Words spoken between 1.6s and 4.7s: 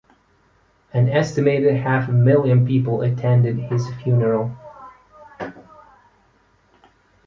half a million people attended his funeral.